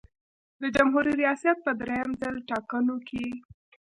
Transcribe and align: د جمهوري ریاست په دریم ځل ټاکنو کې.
د 0.61 0.63
جمهوري 0.75 1.13
ریاست 1.21 1.57
په 1.65 1.71
دریم 1.79 2.09
ځل 2.21 2.35
ټاکنو 2.49 2.95
کې. 3.07 3.25